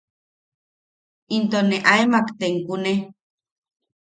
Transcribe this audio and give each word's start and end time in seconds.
Into 1.35 1.59
ne 1.67 1.77
aemak 1.91 2.27
tenkune. 2.39 2.93